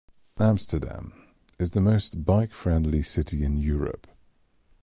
Amsterdam 0.39 1.13
is 1.59 1.69
the 1.69 1.79
most 1.79 2.25
bike-friendly 2.25 3.03
city 3.03 3.43
in 3.43 3.55
Europe. 3.57 4.07